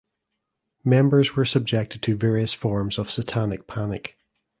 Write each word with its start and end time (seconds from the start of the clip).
Members 0.83 1.35
were 1.35 1.45
subjected 1.45 2.01
to 2.01 2.17
various 2.17 2.55
forms 2.55 2.97
of 2.97 3.11
Satanic 3.11 3.67
panic. 3.67 4.17